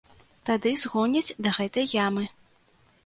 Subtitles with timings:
[0.49, 2.25] Тады згоняць да гэтай ямы.